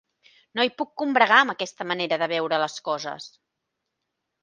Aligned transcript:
No 0.59 0.63
hi 0.67 0.71
puc 0.81 0.91
combregar, 1.01 1.37
amb 1.43 1.55
aquesta 1.55 1.89
manera 1.93 2.21
de 2.25 2.31
veure 2.35 2.63
les 2.67 2.81
coses. 2.91 3.33